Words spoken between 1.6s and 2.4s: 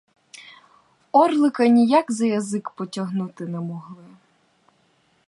ніяк за